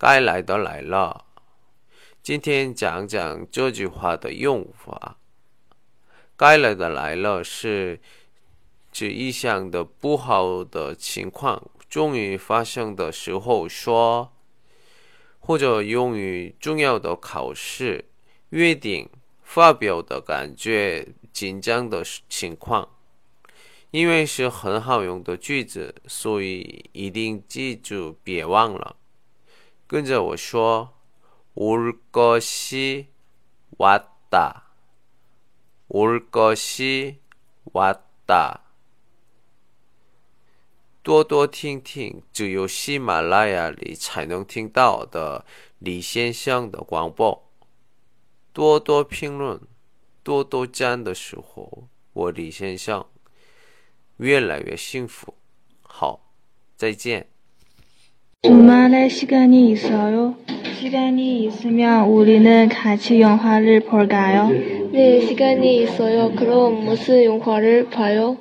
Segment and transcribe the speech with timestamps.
[0.00, 1.24] 该来的来了，
[2.22, 5.16] 今天讲讲这句话的用法。
[6.36, 7.98] 该来的来了是
[8.92, 14.32] 指意想的不好的情况终于发生的时候说，
[15.40, 18.04] 或者用于重要的考试
[18.50, 19.10] 约定
[19.42, 22.88] 发表的感觉紧张的情况。
[23.90, 28.94] 因为是很好用的句子，所以一定记住，别忘了。
[29.87, 30.93] 跟着我说，
[31.55, 33.05] 올것이왔
[34.29, 34.63] 다，
[35.89, 37.17] 올것이왔
[38.25, 38.61] 다。
[41.03, 45.45] 多多听听只有喜马拉雅里才能听到的
[45.79, 47.51] 李先生的广播。
[48.53, 49.59] 多多评论，
[50.23, 53.05] 多多赞的时候，我李先生
[54.17, 55.35] 越来越幸福。
[55.81, 56.31] 好，
[56.77, 57.29] 再见。
[58.44, 60.36] 주말에 시간이 있어요?
[60.78, 64.48] 시간이 있으면 우리는 같이 영화를 볼까요?
[64.92, 66.32] 네, 시간이 있어요.
[66.36, 68.36] 그럼 무슨 영화를 봐요?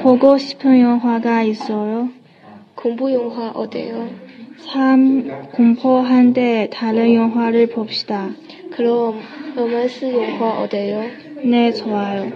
[0.00, 2.08] 보고 싶은 영화가 있어요?
[2.74, 4.08] 공부 영화 어때요?
[4.64, 8.30] 참 공포한데 다른 영화를 봅시다.
[8.70, 9.20] 그럼
[9.54, 11.10] 로맨스 영화 어때요?
[11.44, 12.32] 네, 좋아요.